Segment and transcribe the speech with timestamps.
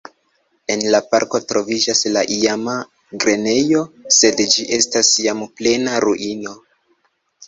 [0.75, 2.77] En la parko troviĝas la iama
[3.23, 3.81] grenejo,
[4.21, 6.55] sed ĝi estas jam plena ruino.